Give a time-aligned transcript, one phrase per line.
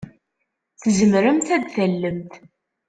[0.81, 2.33] Tzemremt ad d-tallemt.